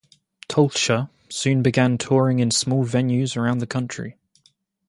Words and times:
Tolcher 0.49 1.09
soon 1.29 1.61
began 1.61 1.99
touring 1.99 2.39
in 2.39 2.49
small 2.49 2.83
venues 2.83 3.37
around 3.37 3.59
the 3.59 3.67
country. 3.67 4.17